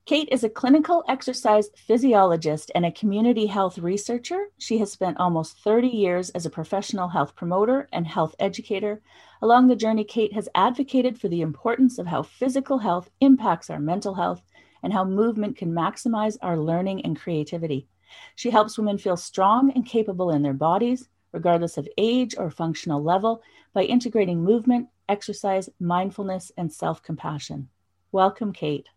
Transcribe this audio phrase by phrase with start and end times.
[0.05, 4.47] Kate is a clinical exercise physiologist and a community health researcher.
[4.57, 9.01] She has spent almost 30 years as a professional health promoter and health educator.
[9.41, 13.79] Along the journey, Kate has advocated for the importance of how physical health impacts our
[13.79, 14.43] mental health
[14.85, 17.87] and how movement can maximize our learning and creativity.
[18.35, 23.01] She helps women feel strong and capable in their bodies, regardless of age or functional
[23.01, 23.41] level,
[23.73, 27.67] by integrating movement, exercise, mindfulness, and self compassion.
[28.11, 28.87] Welcome, Kate.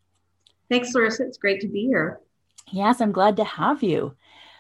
[0.71, 1.27] Thanks, Larissa.
[1.27, 2.21] It's great to be here.
[2.71, 4.15] Yes, I'm glad to have you.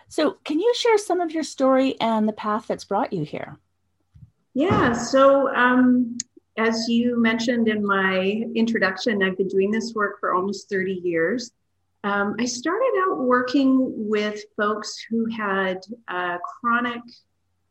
[0.08, 3.58] So, can you share some of your story and the path that's brought you here?
[4.54, 6.16] Yeah, so um,
[6.58, 11.52] as you mentioned in my introduction, I've been doing this work for almost 30 years.
[12.04, 15.78] Um, I started out working with folks who had
[16.08, 17.02] uh, chronic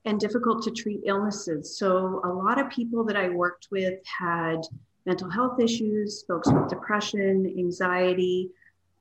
[0.06, 1.78] and difficult to treat illnesses.
[1.78, 4.62] So, a lot of people that I worked with had
[5.06, 8.50] mental health issues, folks with depression, anxiety,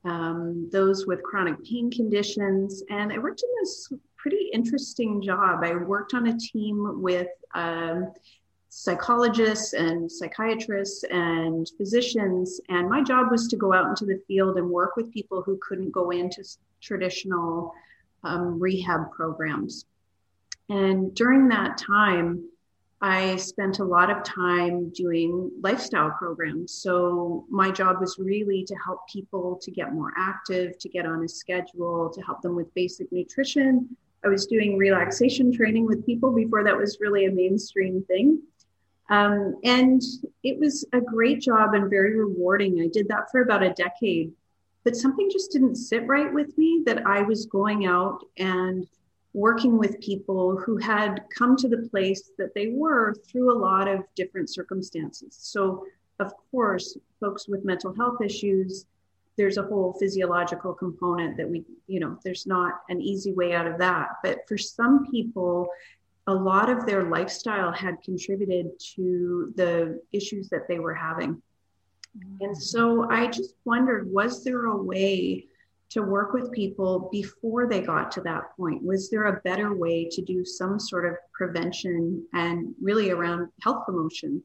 [0.05, 2.83] um, those with chronic pain conditions.
[2.91, 5.61] And I worked in this pretty interesting job.
[5.63, 8.13] I worked on a team with um,
[8.79, 12.61] psychologists and psychiatrists and physicians.
[12.69, 15.59] And my job was to go out into the field and work with people who
[15.67, 16.45] couldn't go into
[16.83, 17.73] traditional
[18.23, 19.87] um, rehab programs.
[20.69, 22.45] And during that time,
[23.01, 26.75] I spent a lot of time doing lifestyle programs.
[26.75, 31.25] So my job was really to help people to get more active, to get on
[31.25, 33.97] a schedule, to help them with basic nutrition.
[34.23, 38.43] I was doing relaxation training with people before that was really a mainstream thing.
[39.09, 40.03] Um, and
[40.43, 42.81] it was a great job and very rewarding.
[42.81, 44.33] I did that for about a decade,
[44.85, 48.87] but something just didn't sit right with me that I was going out and
[49.33, 53.87] working with people who had come to the place that they were through a lot
[53.87, 55.37] of different circumstances.
[55.39, 55.85] So,
[56.19, 58.87] of course, folks with mental health issues,
[59.37, 63.67] there's a whole physiological component that we, you know, there's not an easy way out
[63.67, 64.09] of that.
[64.23, 65.69] But for some people,
[66.27, 71.41] a lot of their lifestyle had contributed to the issues that they were having.
[72.41, 72.61] And mm.
[72.61, 75.47] so I just wondered was there a way
[75.89, 78.83] to work with people before they got to that point?
[78.83, 83.87] Was there a better way to do some sort of prevention and really around health
[83.87, 84.43] promotion?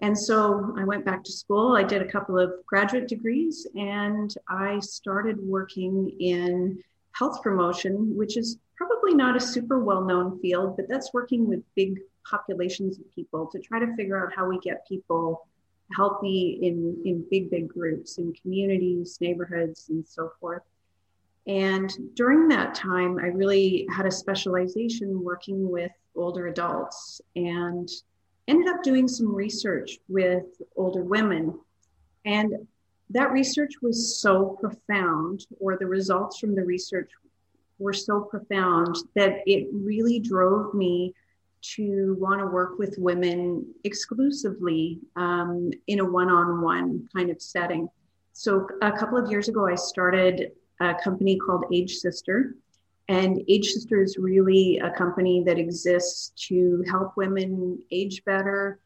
[0.00, 1.74] And so I went back to school.
[1.74, 6.82] I did a couple of graduate degrees and I started working in
[7.12, 11.60] health promotion, which is probably not a super well known field, but that's working with
[11.74, 15.46] big populations of people to try to figure out how we get people
[15.94, 20.62] healthy in, in big, big groups, in communities, neighborhoods, and so forth.
[21.48, 27.88] And during that time, I really had a specialization working with older adults and
[28.46, 30.44] ended up doing some research with
[30.76, 31.58] older women.
[32.24, 32.52] And
[33.10, 37.10] that research was so profound, or the results from the research
[37.78, 41.14] were so profound that it really drove me
[41.60, 47.42] to want to work with women exclusively um, in a one on one kind of
[47.42, 47.88] setting.
[48.32, 52.54] So, a couple of years ago, I started a company called Age Sister.
[53.08, 58.78] And Age Sister is really a company that exists to help women age better,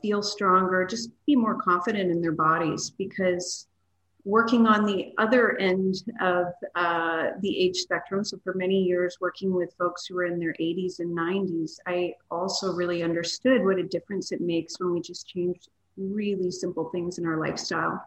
[0.00, 3.66] feel stronger, just be more confident in their bodies because
[4.26, 8.24] working on the other end of uh, the age spectrum.
[8.24, 12.14] So, for many years, working with folks who are in their 80s and 90s, I
[12.30, 17.18] also really understood what a difference it makes when we just change really simple things
[17.18, 18.04] in our lifestyle.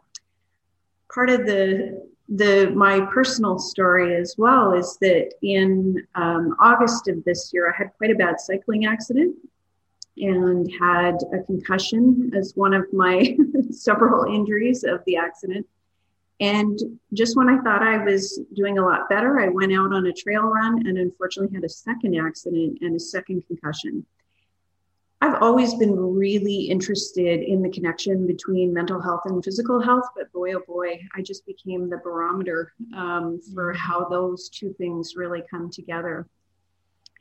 [1.12, 7.24] Part of the the my personal story as well is that in um, August of
[7.24, 9.36] this year, I had quite a bad cycling accident,
[10.18, 13.38] and had a concussion as one of my
[13.72, 15.66] several injuries of the accident.
[16.40, 16.80] And
[17.14, 20.14] just when I thought I was doing a lot better, I went out on a
[20.14, 24.06] trail run and unfortunately had a second accident and a second concussion.
[25.22, 30.32] I've always been really interested in the connection between mental health and physical health, but
[30.32, 35.44] boy, oh boy, I just became the barometer um, for how those two things really
[35.52, 36.26] come together.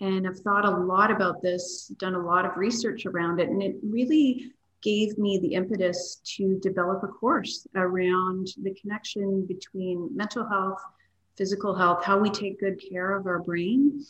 [0.00, 3.60] And I've thought a lot about this, done a lot of research around it, and
[3.60, 4.52] it really
[4.82, 10.80] gave me the impetus to develop a course around the connection between mental health,
[11.36, 14.04] physical health, how we take good care of our brain,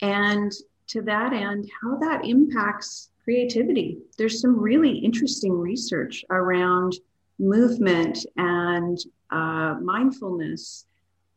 [0.00, 0.52] and
[0.88, 3.98] to that end, how that impacts creativity.
[4.18, 6.94] There's some really interesting research around
[7.38, 8.98] movement and
[9.30, 10.86] uh, mindfulness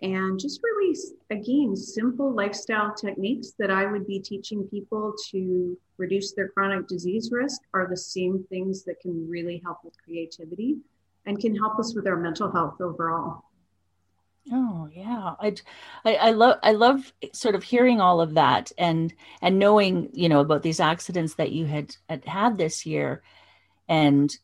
[0.01, 0.95] and just really
[1.29, 7.29] again simple lifestyle techniques that i would be teaching people to reduce their chronic disease
[7.31, 10.75] risk are the same things that can really help with creativity
[11.25, 13.43] and can help us with our mental health overall.
[14.51, 15.55] Oh yeah, I,
[16.03, 20.29] I, I love I love sort of hearing all of that and and knowing you
[20.29, 23.23] know about these accidents that you had had, had this year,
[23.89, 24.35] and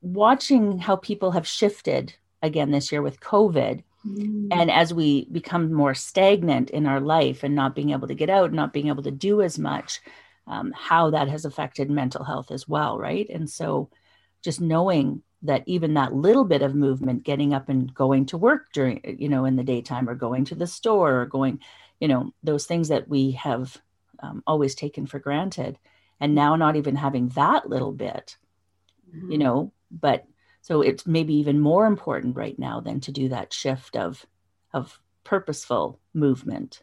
[0.00, 4.48] watching how people have shifted again this year with COVID, mm.
[4.50, 8.30] and as we become more stagnant in our life and not being able to get
[8.30, 10.00] out, not being able to do as much,
[10.46, 13.28] um, how that has affected mental health as well, right?
[13.28, 13.90] And so,
[14.42, 18.72] just knowing that even that little bit of movement getting up and going to work
[18.72, 21.60] during you know in the daytime or going to the store or going
[21.98, 23.76] you know those things that we have
[24.22, 25.78] um, always taken for granted
[26.20, 28.36] and now not even having that little bit
[29.14, 29.32] mm-hmm.
[29.32, 30.26] you know but
[30.60, 34.26] so it's maybe even more important right now than to do that shift of
[34.72, 36.82] of purposeful movement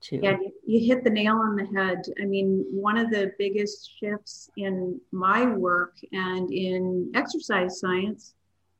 [0.00, 0.20] too.
[0.22, 0.36] Yeah,
[0.66, 2.02] you hit the nail on the head.
[2.20, 8.34] I mean, one of the biggest shifts in my work and in exercise science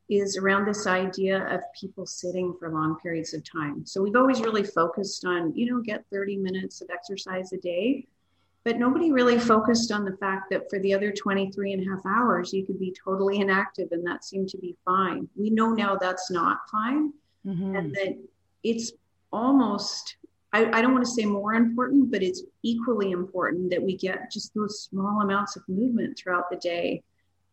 [0.09, 3.87] is around this idea of people sitting for long periods of time.
[3.87, 8.07] So we've always really focused on, you know, get 30 minutes of exercise a day,
[8.65, 12.05] but nobody really focused on the fact that for the other 23 and a half
[12.07, 15.29] hours, you could be totally inactive and that seemed to be fine.
[15.37, 17.13] We know now that's not fine
[17.47, 17.75] mm-hmm.
[17.75, 18.19] and that
[18.63, 18.93] it's
[19.33, 20.17] almost
[20.53, 24.33] I, I don't want to say more important, but it's equally important that we get
[24.33, 27.05] just those small amounts of movement throughout the day.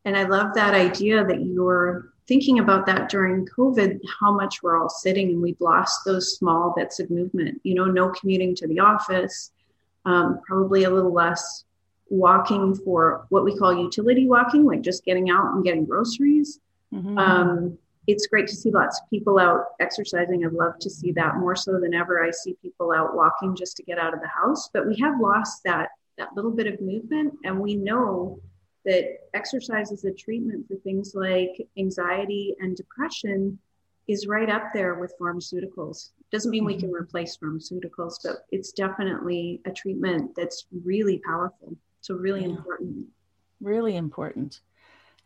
[0.05, 4.81] And I love that idea that you're thinking about that during COVID, how much we're
[4.81, 7.61] all sitting and we've lost those small bits of movement.
[7.63, 9.51] You know, no commuting to the office,
[10.07, 11.65] um, probably a little less
[12.09, 16.59] walking for what we call utility walking, like just getting out and getting groceries.
[16.93, 17.17] Mm-hmm.
[17.17, 17.77] Um,
[18.07, 20.45] it's great to see lots of people out exercising.
[20.45, 22.23] I'd love to see that more so than ever.
[22.23, 25.19] I see people out walking just to get out of the house, but we have
[25.19, 28.39] lost that that little bit of movement, and we know
[28.85, 33.59] that exercise is a treatment for things like anxiety and depression
[34.07, 36.11] is right up there with pharmaceuticals.
[36.31, 37.03] Doesn't mean we can mm-hmm.
[37.03, 41.75] replace pharmaceuticals, but it's definitely a treatment that's really powerful.
[42.01, 42.49] So really yeah.
[42.49, 43.07] important.
[43.59, 44.61] Really important.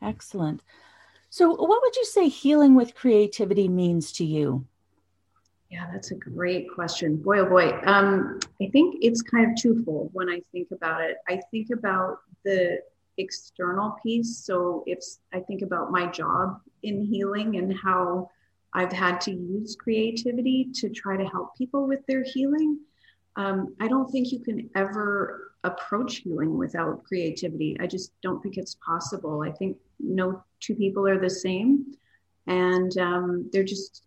[0.02, 0.64] Excellent.
[1.30, 4.66] So, what would you say healing with creativity means to you?
[5.70, 7.16] Yeah, that's a great question.
[7.16, 7.80] Boy, oh boy.
[7.86, 11.18] Um, I think it's kind of twofold when I think about it.
[11.30, 12.80] I think about the
[13.18, 14.38] external piece.
[14.40, 15.00] So, if
[15.32, 18.30] I think about my job in healing and how
[18.74, 22.80] I've had to use creativity to try to help people with their healing,
[23.36, 27.78] um, I don't think you can ever approach healing without creativity.
[27.80, 29.42] I just don't think it's possible.
[29.42, 31.86] I think no two people are the same
[32.48, 34.04] and um, they're just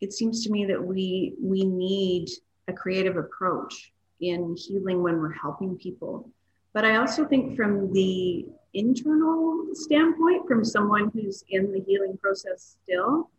[0.00, 2.28] it seems to me that we we need
[2.68, 6.28] a creative approach in healing when we're helping people
[6.72, 12.76] but i also think from the internal standpoint from someone who's in the healing process
[12.82, 13.30] still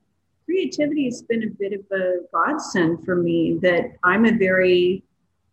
[0.46, 5.04] creativity has been a bit of a godsend for me that i'm a very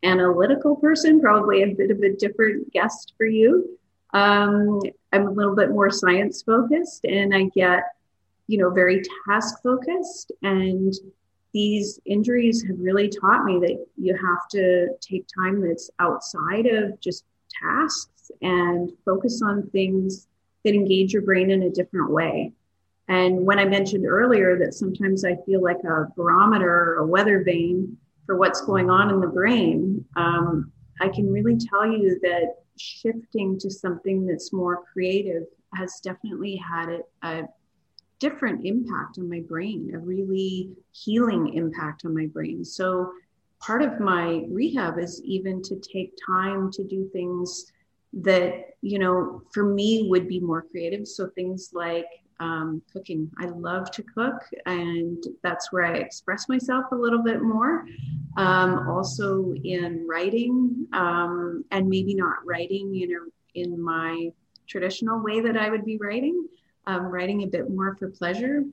[0.04, 3.78] analytical person probably a bit of a different guest for you
[4.12, 4.80] um,
[5.12, 7.82] I'm a little bit more science focused and I get,
[8.46, 10.32] you know, very task focused.
[10.42, 10.92] And
[11.52, 17.00] these injuries have really taught me that you have to take time that's outside of
[17.00, 17.24] just
[17.62, 20.26] tasks and focus on things
[20.64, 22.52] that engage your brain in a different way.
[23.12, 27.44] And when I mentioned earlier that sometimes I feel like a barometer or a weather
[27.44, 32.54] vane for what's going on in the brain, um, I can really tell you that
[32.78, 35.42] shifting to something that's more creative
[35.74, 37.42] has definitely had a, a
[38.18, 42.64] different impact on my brain, a really healing impact on my brain.
[42.64, 43.12] So
[43.60, 47.72] part of my rehab is even to take time to do things
[48.14, 52.04] that you know for me would be more creative so things like
[52.42, 57.42] um, cooking i love to cook and that's where i express myself a little bit
[57.42, 57.86] more
[58.36, 64.30] um, also in writing um, and maybe not writing you know in my
[64.66, 66.46] traditional way that i would be writing
[66.86, 68.64] um, writing a bit more for pleasure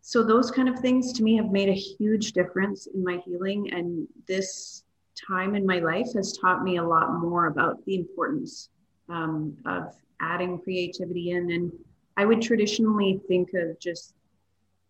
[0.00, 3.70] so those kind of things to me have made a huge difference in my healing
[3.72, 4.84] and this
[5.26, 8.68] time in my life has taught me a lot more about the importance
[9.08, 11.50] um, of adding creativity in.
[11.50, 11.72] And
[12.18, 14.14] I would traditionally think of just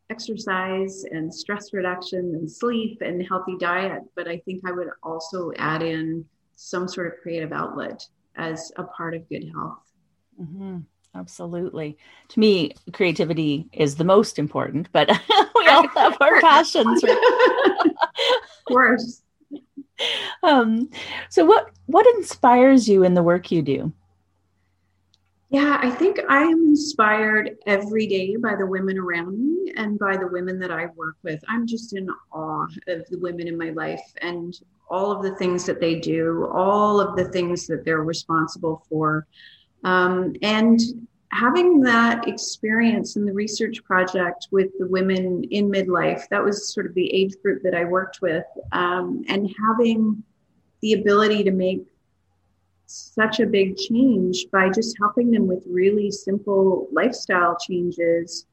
[0.08, 5.52] exercise and stress reduction and sleep and healthy diet, but I think I would also
[5.58, 6.24] add in
[6.56, 8.02] some sort of creative outlet
[8.36, 9.82] as a part of good health.
[10.40, 10.78] Mm-hmm.
[11.14, 11.98] Absolutely.
[12.28, 15.08] To me, creativity is the most important, but
[15.54, 17.04] we all have our passions.
[17.04, 17.10] of
[18.66, 19.22] course.
[20.44, 20.90] Um,
[21.28, 23.92] so what what inspires you in the work you do?
[25.50, 30.18] Yeah, I think I am inspired every day by the women around me and by
[30.18, 31.42] the women that I work with.
[31.48, 34.54] I'm just in awe of the women in my life and
[34.90, 39.26] all of the things that they do, all of the things that they're responsible for.
[39.84, 40.80] Um, and
[41.32, 46.84] having that experience in the research project with the women in midlife, that was sort
[46.84, 50.22] of the age group that I worked with, um, and having
[50.82, 51.86] the ability to make
[52.88, 58.46] such a big change by just helping them with really simple lifestyle changes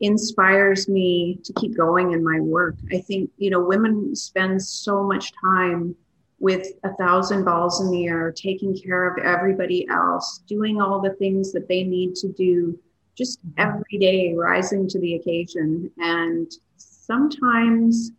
[0.00, 2.76] inspires me to keep going in my work.
[2.92, 5.94] I think, you know, women spend so much time
[6.40, 11.14] with a thousand balls in the air, taking care of everybody else, doing all the
[11.14, 12.78] things that they need to do
[13.14, 13.60] just mm-hmm.
[13.60, 15.90] every day, rising to the occasion.
[15.98, 18.12] And sometimes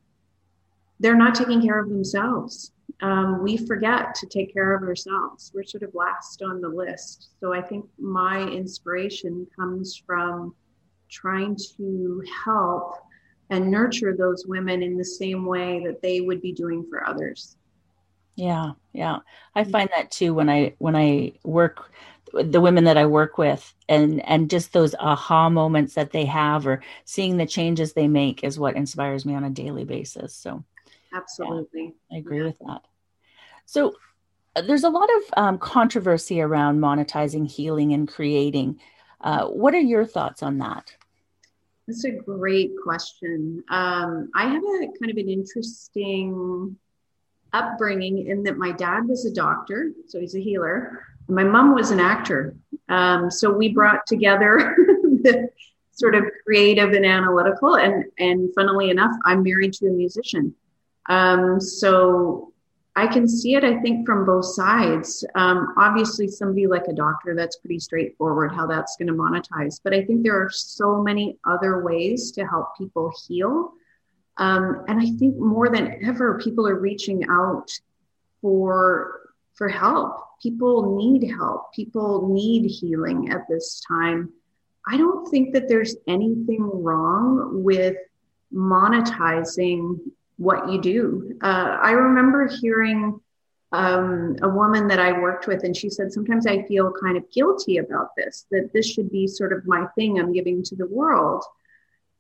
[1.00, 2.72] they're not taking care of themselves
[3.02, 5.52] um, we forget to take care of ourselves.
[5.54, 7.30] We're sort of last on the list.
[7.40, 10.56] So I think my inspiration comes from
[11.10, 12.96] trying to help
[13.50, 17.58] and nurture those women in the same way that they would be doing for others.
[18.36, 19.20] Yeah, yeah.
[19.54, 19.72] I mm.
[19.72, 21.92] find that too when I when I work
[22.34, 26.68] the women that I work with and and just those aha moments that they have
[26.68, 30.34] or seeing the changes they make is what inspires me on a daily basis.
[30.34, 30.64] So
[31.16, 31.96] Absolutely.
[32.10, 32.44] Yeah, I agree yeah.
[32.46, 32.82] with that.
[33.66, 33.96] So
[34.56, 38.80] uh, there's a lot of um, controversy around monetizing healing and creating.
[39.22, 40.94] Uh, what are your thoughts on that?
[41.88, 43.64] That's a great question.
[43.70, 46.76] Um, I have a kind of an interesting
[47.54, 51.04] upbringing in that my dad was a doctor, so he's a healer.
[51.28, 52.56] My mom was an actor.
[52.90, 55.50] Um, so we brought together the
[55.92, 57.78] sort of creative and analytical.
[57.78, 60.54] And, and funnily enough, I'm married to a musician.
[61.08, 62.54] Um, so
[62.96, 65.26] I can see it, I think, from both sides.
[65.36, 69.82] Um, obviously, somebody like a doctor, that's pretty straightforward how that's going to monetize.
[69.84, 73.74] But I think there are so many other ways to help people heal.
[74.38, 77.70] Um, and I think more than ever, people are reaching out
[78.42, 79.22] for
[79.56, 80.18] for help.
[80.42, 81.74] People need help.
[81.74, 84.32] People need healing at this time.
[84.88, 87.96] I don't think that there's anything wrong with
[88.54, 89.98] monetizing
[90.38, 91.38] what you do.
[91.42, 93.20] Uh, I remember hearing
[93.72, 97.30] um, a woman that I worked with, and she said, Sometimes I feel kind of
[97.32, 100.88] guilty about this, that this should be sort of my thing I'm giving to the
[100.88, 101.44] world.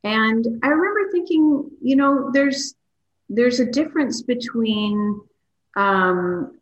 [0.03, 2.75] And I remember thinking, you know, there's
[3.27, 5.19] there's a difference between
[5.75, 6.59] um,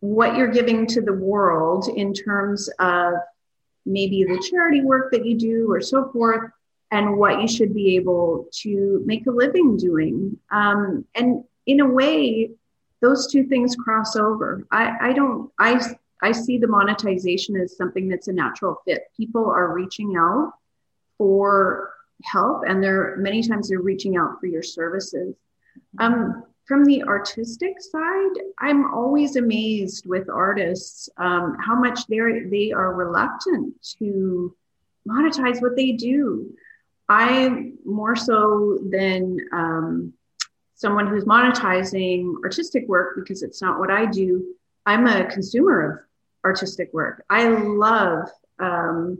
[0.00, 3.14] what you're giving to the world in terms of
[3.84, 6.50] maybe the charity work that you do or so forth
[6.90, 10.38] and what you should be able to make a living doing.
[10.50, 12.50] Um, and in a way,
[13.02, 14.66] those two things cross over.
[14.70, 15.80] I, I don't, I,
[16.22, 19.04] I see the monetization as something that's a natural fit.
[19.16, 20.52] People are reaching out
[21.18, 21.92] for
[22.24, 25.34] help, and they're many times they're reaching out for your services.
[25.98, 32.18] Um, from the artistic side, I'm always amazed with artists um, how much they
[32.50, 34.54] they are reluctant to
[35.06, 36.52] monetize what they do.
[37.08, 40.12] I more so than um,
[40.74, 44.54] someone who's monetizing artistic work because it's not what I do.
[44.84, 45.98] I'm a consumer of
[46.44, 47.24] artistic work.
[47.30, 49.18] I love um,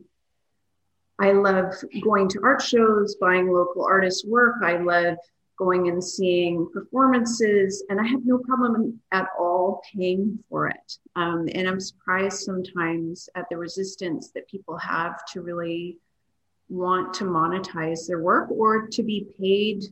[1.19, 4.57] I love going to art shows, buying local artists' work.
[4.63, 5.17] I love
[5.59, 10.99] going and seeing performances, and I have no problem at all paying for it.
[11.17, 15.97] Um, and I'm surprised sometimes at the resistance that people have to really
[16.69, 19.85] want to monetize their work or to be paid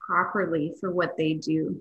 [0.00, 1.80] properly for what they do.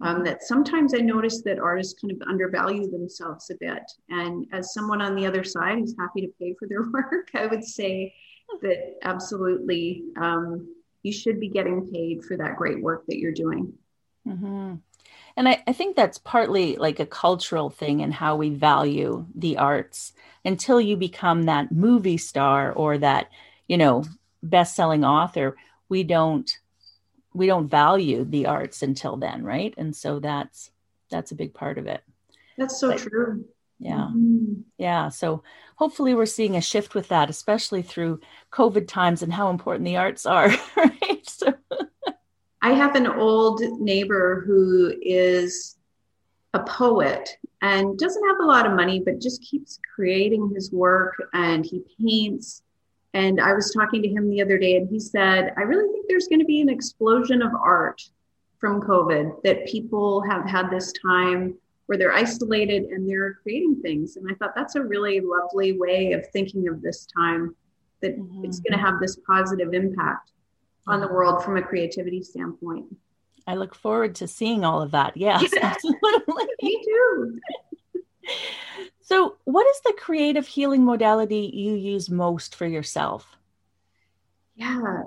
[0.00, 3.82] Um, that sometimes I notice that artists kind of undervalue themselves a bit.
[4.08, 7.46] And as someone on the other side who's happy to pay for their work, I
[7.46, 8.12] would say
[8.62, 13.72] that absolutely um, you should be getting paid for that great work that you're doing.
[14.26, 14.74] Mm-hmm.
[15.36, 19.56] And I, I think that's partly like a cultural thing in how we value the
[19.56, 20.12] arts
[20.44, 23.30] until you become that movie star or that,
[23.68, 24.04] you know,
[24.42, 25.56] best-selling author,
[25.88, 26.50] we don't
[27.34, 29.72] we don't value the arts until then, right?
[29.76, 30.70] And so that's
[31.10, 32.02] that's a big part of it.
[32.58, 33.44] That's so but, true.
[33.78, 34.08] Yeah.
[34.14, 34.60] Mm-hmm.
[34.78, 35.08] Yeah.
[35.08, 35.42] So
[35.76, 38.20] hopefully we're seeing a shift with that, especially through
[38.52, 41.20] COVID times and how important the arts are, right?
[41.24, 41.52] So
[42.62, 45.76] I have an old neighbor who is
[46.54, 47.28] a poet
[47.60, 51.82] and doesn't have a lot of money, but just keeps creating his work and he
[52.00, 52.62] paints.
[53.14, 56.06] And I was talking to him the other day and he said, I really think
[56.08, 58.02] there's going to be an explosion of art
[58.58, 61.54] from COVID, that people have had this time
[61.86, 64.16] where they're isolated and they're creating things.
[64.16, 67.54] And I thought that's a really lovely way of thinking of this time
[68.00, 68.44] that mm-hmm.
[68.44, 70.30] it's going to have this positive impact
[70.86, 72.86] on the world from a creativity standpoint.
[73.46, 75.16] I look forward to seeing all of that.
[75.16, 76.46] Yes, absolutely.
[76.62, 77.40] Me too.
[79.00, 83.36] So, what is the creative healing modality you use most for yourself?
[84.54, 85.02] Yeah,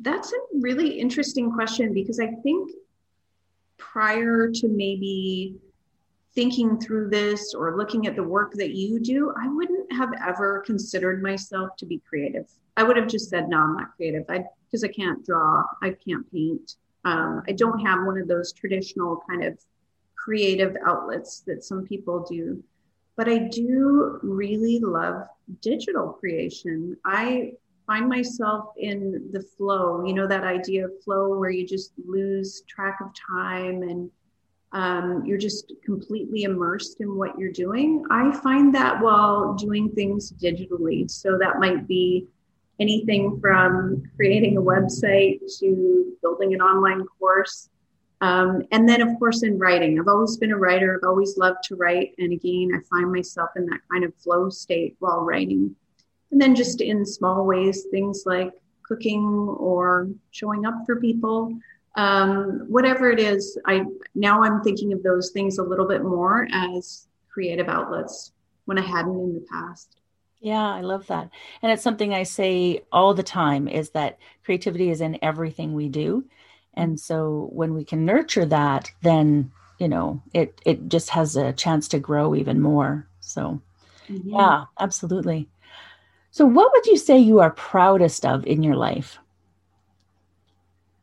[0.00, 2.70] that's a really interesting question because I think
[3.76, 5.56] prior to maybe
[6.34, 10.62] thinking through this or looking at the work that you do, I wouldn't have ever
[10.64, 12.46] considered myself to be creative.
[12.76, 14.24] I would have just said, no, I'm not creative.
[14.28, 16.76] I because I can't draw, I can't paint.
[17.04, 19.58] Um, I don't have one of those traditional kind of
[20.22, 22.62] creative outlets that some people do.
[23.16, 25.24] But I do really love
[25.60, 26.96] digital creation.
[27.04, 27.52] I
[27.86, 32.62] find myself in the flow, you know, that idea of flow where you just lose
[32.68, 34.10] track of time and
[34.72, 38.04] um, you're just completely immersed in what you're doing.
[38.10, 41.10] I find that while doing things digitally.
[41.10, 42.26] So that might be
[42.78, 47.70] anything from creating a website to building an online course.
[48.20, 50.96] Um, and then, of course, in writing, I've always been a writer.
[50.96, 52.14] I've always loved to write.
[52.18, 55.74] And again, I find myself in that kind of flow state while writing.
[56.30, 58.52] And then, just in small ways, things like
[58.82, 59.24] cooking
[59.58, 61.56] or showing up for people.
[61.96, 66.46] Um, whatever it is, I now I'm thinking of those things a little bit more
[66.52, 68.32] as creative outlets
[68.66, 69.96] when I hadn't in the past.
[70.40, 71.30] Yeah, I love that.
[71.62, 75.88] And it's something I say all the time is that creativity is in everything we
[75.88, 76.24] do.
[76.78, 81.52] And so when we can nurture that, then, you know, it it just has a
[81.52, 83.08] chance to grow even more.
[83.18, 83.60] So
[84.08, 84.30] mm-hmm.
[84.30, 85.48] yeah, absolutely.
[86.30, 89.18] So what would you say you are proudest of in your life?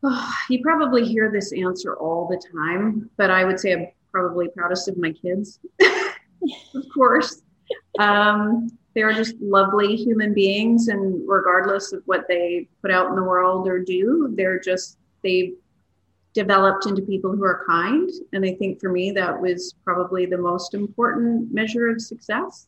[0.01, 4.47] Oh, you probably hear this answer all the time, but I would say I'm probably
[4.47, 7.41] proudest of my kids, of course.
[7.99, 13.15] Um, they are just lovely human beings and regardless of what they put out in
[13.15, 15.55] the world or do they're just they've
[16.35, 20.37] developed into people who are kind and i think for me that was probably the
[20.37, 22.67] most important measure of success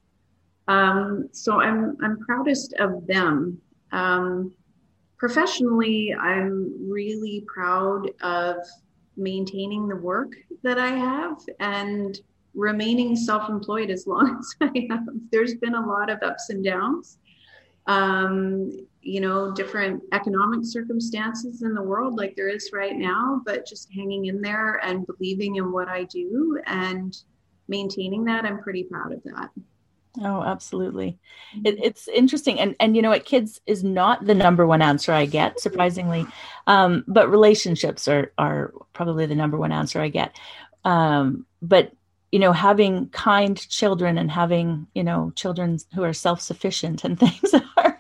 [0.68, 3.60] um, so i'm i'm proudest of them
[3.92, 4.52] um,
[5.18, 8.56] professionally i'm really proud of
[9.18, 12.22] maintaining the work that i have and
[12.58, 15.08] remaining self-employed as long as I have.
[15.32, 17.20] There's been a lot of ups and downs.
[17.86, 23.66] Um, you know, different economic circumstances in the world like there is right now, but
[23.66, 27.18] just hanging in there and believing in what I do and
[27.70, 29.50] maintaining that, I'm pretty proud of that.
[30.20, 31.18] Oh, absolutely.
[31.64, 31.84] It, mm-hmm.
[31.84, 32.60] it's interesting.
[32.60, 36.26] And, and you know what, kids is not the number one answer I get, surprisingly.
[36.66, 40.38] Um, but relationships are, are probably the number one answer I get.
[40.84, 41.94] Um, but
[42.32, 47.54] you know having kind children and having you know children who are self-sufficient and things
[47.78, 47.97] are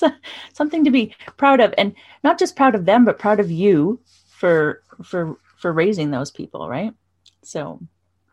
[0.52, 4.00] something to be proud of and not just proud of them but proud of you
[4.28, 6.92] for for for raising those people right
[7.42, 7.80] so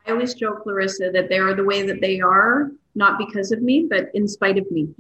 [0.08, 3.62] i always joke larissa that they are the way that they are not because of
[3.62, 4.88] me but in spite of me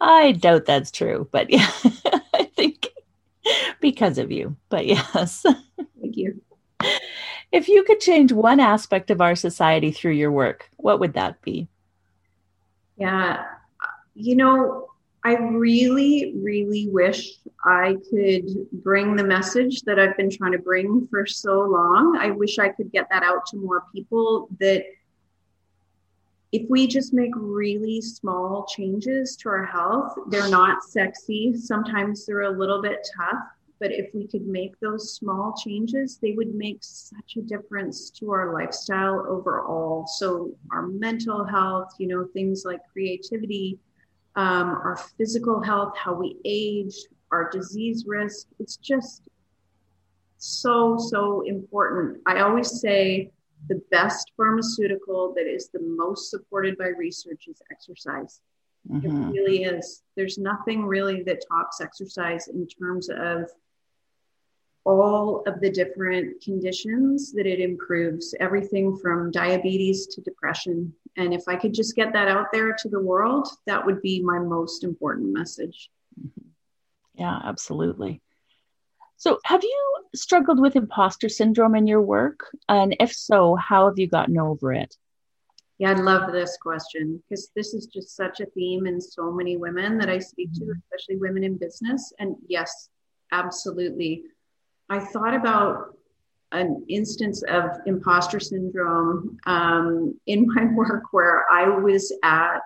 [0.00, 1.70] i doubt that's true but yeah
[2.34, 2.88] i think
[3.80, 4.56] because of you.
[4.68, 5.44] But yes.
[6.00, 6.40] Thank you.
[7.50, 11.40] If you could change one aspect of our society through your work, what would that
[11.42, 11.68] be?
[12.96, 13.44] Yeah.
[14.14, 14.88] You know,
[15.24, 21.06] I really, really wish I could bring the message that I've been trying to bring
[21.08, 22.16] for so long.
[22.16, 24.84] I wish I could get that out to more people that
[26.52, 31.54] if we just make really small changes to our health, they're not sexy.
[31.56, 33.44] Sometimes they're a little bit tough,
[33.80, 38.30] but if we could make those small changes, they would make such a difference to
[38.30, 40.06] our lifestyle overall.
[40.06, 43.78] So, our mental health, you know, things like creativity,
[44.36, 46.94] um, our physical health, how we age,
[47.30, 49.28] our disease risk, it's just
[50.38, 52.18] so, so important.
[52.26, 53.30] I always say,
[53.68, 58.40] the best pharmaceutical that is the most supported by research is exercise.
[58.90, 59.06] Mm-hmm.
[59.06, 60.02] It really is.
[60.16, 63.50] There's nothing really that tops exercise in terms of
[64.88, 70.92] all of the different conditions that it improves, everything from diabetes to depression.
[71.16, 74.22] And if I could just get that out there to the world, that would be
[74.22, 75.90] my most important message.
[76.18, 76.48] Mm-hmm.
[77.14, 78.22] Yeah, absolutely.
[79.16, 82.46] So, have you struggled with imposter syndrome in your work?
[82.68, 84.94] And if so, how have you gotten over it?
[85.78, 89.56] Yeah, I love this question because this is just such a theme in so many
[89.56, 90.78] women that I speak to, mm-hmm.
[90.78, 92.12] especially women in business.
[92.18, 92.88] And yes,
[93.32, 94.24] absolutely.
[94.88, 95.96] I thought about
[96.52, 102.62] an instance of imposter syndrome um, in my work where I was at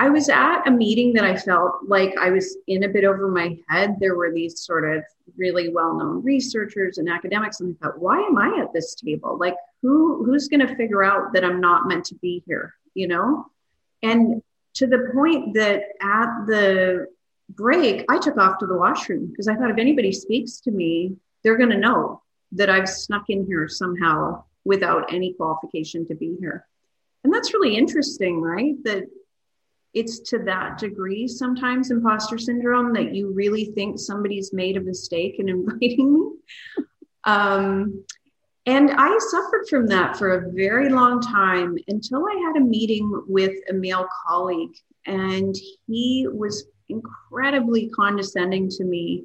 [0.00, 3.26] I was at a meeting that I felt like I was in a bit over
[3.26, 3.96] my head.
[3.98, 5.02] There were these sort of
[5.36, 9.36] really well-known researchers and academics, and I thought, why am I at this table?
[9.38, 12.74] Like, who who's going to figure out that I'm not meant to be here?
[12.94, 13.46] You know,
[14.02, 14.40] and
[14.74, 17.08] to the point that at the
[17.48, 21.16] break, I took off to the washroom because I thought if anybody speaks to me,
[21.42, 26.36] they're going to know that I've snuck in here somehow without any qualification to be
[26.40, 26.66] here.
[27.24, 28.74] And that's really interesting, right?
[28.84, 29.04] That
[29.94, 35.36] it's to that degree sometimes imposter syndrome that you really think somebody's made a mistake
[35.38, 36.84] in inviting me.
[37.24, 38.04] Um,
[38.66, 43.10] and I suffered from that for a very long time until I had a meeting
[43.26, 45.54] with a male colleague, and
[45.86, 49.24] he was incredibly condescending to me.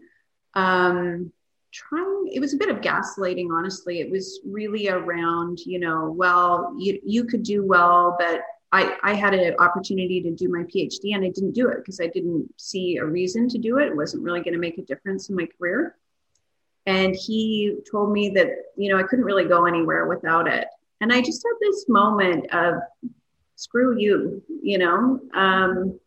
[0.53, 1.31] Um,
[1.71, 3.99] trying, it was a bit of gaslighting, honestly.
[3.99, 9.13] It was really around, you know, well, you, you could do well, but I, I
[9.13, 12.49] had an opportunity to do my PhD and I didn't do it because I didn't
[12.57, 13.87] see a reason to do it.
[13.87, 15.95] It wasn't really going to make a difference in my career.
[16.85, 20.67] And he told me that, you know, I couldn't really go anywhere without it.
[21.01, 22.75] And I just had this moment of
[23.55, 25.19] screw you, you know.
[25.33, 25.99] Um,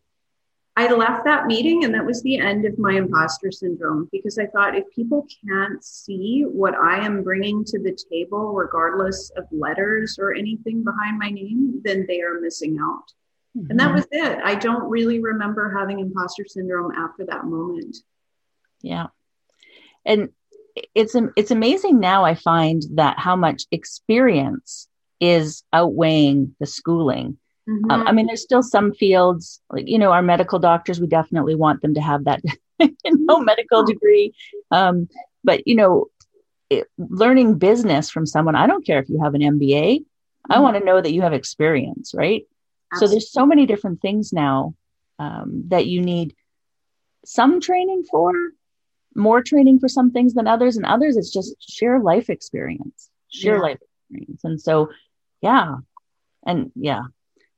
[0.79, 4.47] I left that meeting and that was the end of my imposter syndrome because I
[4.47, 10.19] thought if people can't see what I am bringing to the table, regardless of letters
[10.19, 13.11] or anything behind my name, then they are missing out.
[13.57, 13.71] Mm-hmm.
[13.71, 13.95] And that mm-hmm.
[13.95, 14.39] was it.
[14.45, 17.97] I don't really remember having imposter syndrome after that moment.
[18.83, 19.07] Yeah.
[20.05, 20.29] And
[20.95, 24.89] it's it's amazing now I find that how much experience
[25.21, 27.91] is outweighing the schooling Mm-hmm.
[27.91, 31.55] Um, I mean, there's still some fields, like, you know, our medical doctors, we definitely
[31.55, 32.41] want them to have that
[33.05, 34.35] no medical degree.
[34.71, 35.09] Um,
[35.43, 36.07] but, you know,
[36.71, 40.53] it, learning business from someone, I don't care if you have an MBA, mm-hmm.
[40.53, 42.45] I want to know that you have experience, right?
[42.93, 43.09] Absolutely.
[43.09, 44.75] So there's so many different things now
[45.19, 46.37] um, that you need
[47.25, 48.33] some training for,
[49.15, 53.57] more training for some things than others, and others it's just sheer life experience, sheer
[53.57, 53.61] yeah.
[53.61, 54.45] life experience.
[54.45, 54.91] And so,
[55.41, 55.77] yeah,
[56.47, 57.03] and yeah,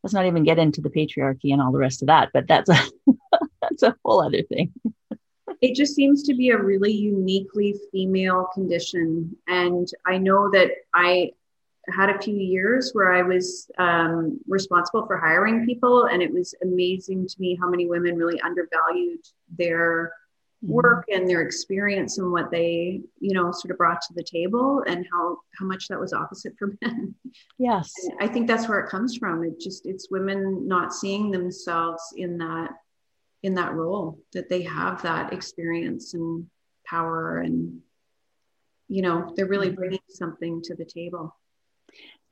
[0.08, 2.70] let's not even get into the patriarchy and all the rest of that but that's
[2.70, 2.78] a
[3.60, 4.72] that's a whole other thing
[5.60, 11.30] it just seems to be a really uniquely female condition and i know that i
[11.94, 16.54] had a few years where i was um, responsible for hiring people and it was
[16.62, 19.20] amazing to me how many women really undervalued
[19.58, 20.12] their.
[20.60, 24.82] Work and their experience and what they you know sort of brought to the table
[24.88, 27.14] and how how much that was opposite for men
[27.58, 31.30] yes and i think that's where it comes from it just it's women not seeing
[31.30, 32.70] themselves in that
[33.44, 36.44] in that role that they have that experience and
[36.84, 37.80] power and
[38.88, 39.76] you know they're really mm-hmm.
[39.76, 41.36] bringing something to the table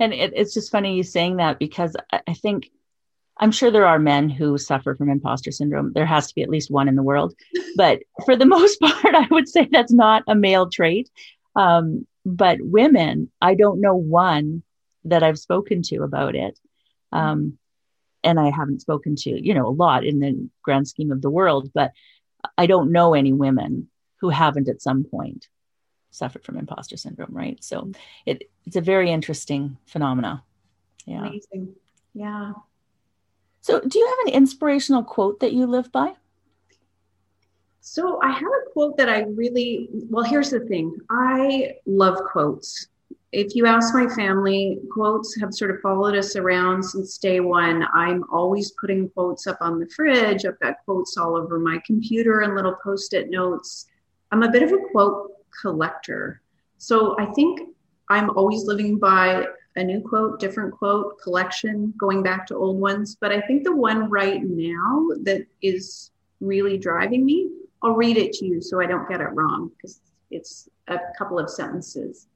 [0.00, 2.70] and it, it's just funny you saying that because I think
[3.38, 5.92] I'm sure there are men who suffer from imposter syndrome.
[5.92, 7.34] There has to be at least one in the world.
[7.76, 11.10] But for the most part, I would say that's not a male trait.
[11.54, 14.62] Um, but women, I don't know one
[15.04, 16.58] that I've spoken to about it.
[17.12, 17.58] Um,
[18.24, 21.30] and I haven't spoken to, you know, a lot in the grand scheme of the
[21.30, 21.92] world, but
[22.58, 23.88] I don't know any women
[24.20, 25.48] who haven't at some point
[26.10, 27.62] suffered from imposter syndrome, right?
[27.62, 27.92] So
[28.24, 30.42] it, it's a very interesting phenomena.
[31.06, 31.26] Yeah.
[31.26, 31.74] Amazing.
[32.14, 32.52] Yeah.
[33.60, 36.14] So, do you have an inspirational quote that you live by?
[37.88, 42.88] So, I have a quote that I really, well, here's the thing I love quotes.
[43.30, 47.86] if you ask my family, quotes have sort of followed us around since day one.
[47.94, 50.44] I'm always putting quotes up on the fridge.
[50.44, 53.86] I've got quotes all over my computer and little post it notes.
[54.32, 56.40] I'm a bit of a quote collector.
[56.78, 57.60] So I think
[58.08, 59.46] I'm always living by
[59.76, 63.16] a new quote, different quote, collection, going back to old ones.
[63.20, 67.50] But I think the one right now that is really driving me,
[67.82, 71.38] I'll read it to you so I don't get it wrong because it's a couple
[71.38, 72.26] of sentences.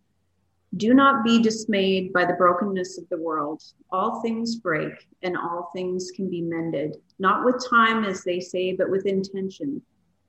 [0.76, 3.62] Do not be dismayed by the brokenness of the world.
[3.90, 8.72] All things break and all things can be mended, not with time, as they say,
[8.74, 9.82] but with intention.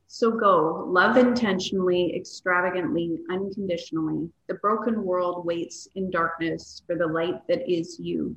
[0.07, 4.29] So go, love intentionally, extravagantly, unconditionally.
[4.47, 8.35] The broken world waits in darkness for the light that is you.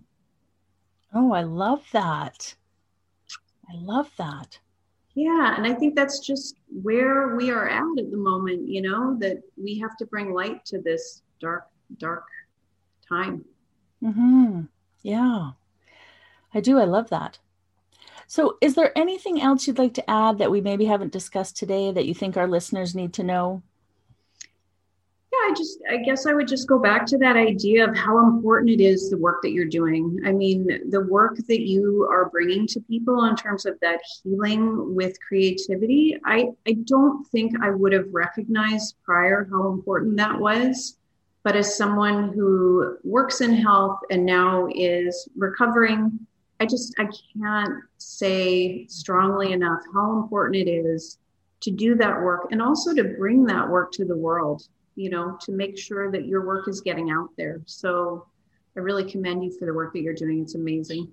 [1.15, 2.55] Oh, I love that.
[3.69, 4.59] I love that.
[5.15, 9.17] Yeah, and I think that's just where we are at at the moment, you know,
[9.21, 12.25] that we have to bring light to this dark dark
[13.09, 13.45] time.
[14.03, 14.63] Mm-hmm.
[15.03, 15.53] Yeah,
[16.53, 16.79] I do.
[16.79, 17.39] I love that.
[18.27, 21.93] So, is there anything else you'd like to add that we maybe haven't discussed today
[21.93, 23.63] that you think our listeners need to know?
[25.45, 28.71] I just, I guess I would just go back to that idea of how important
[28.71, 30.19] it is the work that you're doing.
[30.25, 34.95] I mean, the work that you are bringing to people in terms of that healing
[34.95, 40.97] with creativity, I, I don't think I would have recognized prior how important that was.
[41.43, 46.27] But as someone who works in health and now is recovering,
[46.59, 51.19] I just I can't say strongly enough how important it is
[51.61, 55.37] to do that work and also to bring that work to the world, you know,
[55.43, 57.61] to make sure that your work is getting out there.
[57.67, 58.27] So
[58.77, 60.43] I really commend you for the work that you're doing.
[60.43, 61.11] It's amazing.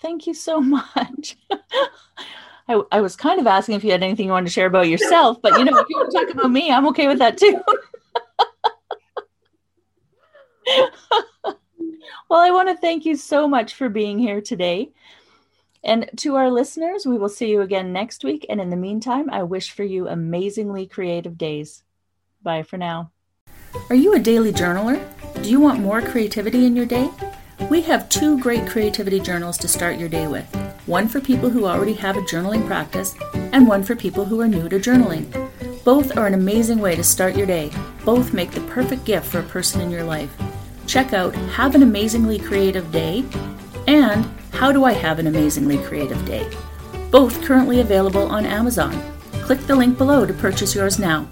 [0.00, 1.36] Thank you so much.
[2.66, 4.88] I, I was kind of asking if you had anything you wanted to share about
[4.88, 7.36] yourself, but you know, if you want to talk about me, I'm okay with that
[7.36, 7.60] too.
[12.30, 14.92] well, I want to thank you so much for being here today.
[15.82, 18.46] And to our listeners, we will see you again next week.
[18.48, 21.82] And in the meantime, I wish for you amazingly creative days.
[22.42, 23.10] Bye for now.
[23.90, 25.02] Are you a daily journaler?
[25.42, 27.10] Do you want more creativity in your day?
[27.70, 30.46] We have two great creativity journals to start your day with
[30.86, 33.14] one for people who already have a journaling practice,
[33.52, 35.30] and one for people who are new to journaling.
[35.82, 37.70] Both are an amazing way to start your day.
[38.04, 40.30] Both make the perfect gift for a person in your life
[40.86, 43.24] check out Have an Amazingly Creative Day
[43.86, 46.48] and How Do I Have an Amazingly Creative Day?
[47.10, 48.92] Both currently available on Amazon.
[49.42, 51.26] Click the link below to purchase yours now.